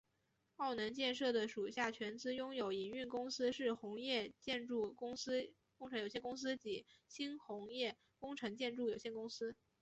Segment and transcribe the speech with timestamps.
[0.55, 9.55] 澳能建设的属下全资拥有营运公司是鸿业建筑工程有限公司及新鸿业工程建筑有限公司。